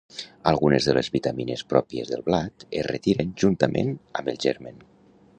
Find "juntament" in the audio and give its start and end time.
3.43-3.93